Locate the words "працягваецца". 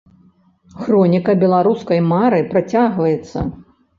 2.53-3.37